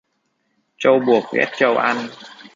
Trâu 0.79 0.99
buộc 1.05 1.25
ghét 1.33 1.49
trâu 1.57 1.73
ăn. 1.89 1.97